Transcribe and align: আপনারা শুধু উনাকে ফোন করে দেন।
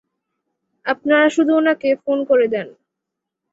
আপনারা 0.85 1.25
শুধু 1.29 1.51
উনাকে 1.55 1.89
ফোন 2.03 2.17
করে 2.25 2.47
দেন। 2.47 2.67